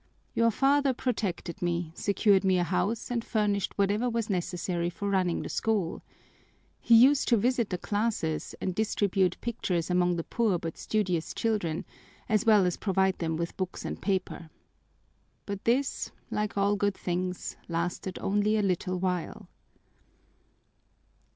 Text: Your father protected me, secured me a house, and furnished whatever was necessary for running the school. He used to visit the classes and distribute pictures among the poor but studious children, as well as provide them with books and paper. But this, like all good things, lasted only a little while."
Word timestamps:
Your 0.33 0.49
father 0.49 0.93
protected 0.95 1.61
me, 1.61 1.91
secured 1.93 2.43
me 2.43 2.57
a 2.57 2.63
house, 2.63 3.11
and 3.11 3.23
furnished 3.23 3.77
whatever 3.77 4.09
was 4.09 4.31
necessary 4.31 4.89
for 4.89 5.07
running 5.11 5.43
the 5.43 5.47
school. 5.49 6.01
He 6.79 6.95
used 6.95 7.27
to 7.27 7.37
visit 7.37 7.69
the 7.69 7.77
classes 7.77 8.55
and 8.59 8.73
distribute 8.73 9.37
pictures 9.41 9.91
among 9.91 10.15
the 10.15 10.23
poor 10.23 10.57
but 10.57 10.75
studious 10.79 11.35
children, 11.35 11.85
as 12.27 12.47
well 12.47 12.65
as 12.65 12.77
provide 12.77 13.19
them 13.19 13.37
with 13.37 13.55
books 13.57 13.85
and 13.85 14.01
paper. 14.01 14.49
But 15.45 15.65
this, 15.65 16.11
like 16.31 16.57
all 16.57 16.75
good 16.75 16.95
things, 16.97 17.55
lasted 17.67 18.17
only 18.23 18.57
a 18.57 18.63
little 18.63 18.97
while." 18.99 19.49